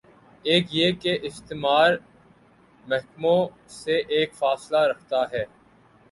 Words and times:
ایک 0.45 0.65
یہ 0.71 0.91
کہ 1.01 1.17
استعمار 1.23 1.91
محکوموں 2.85 3.39
سے 3.69 3.97
ایک 4.15 4.33
فاصلہ 4.33 4.77
رکھتا 4.87 5.21
ہے۔ 5.31 5.43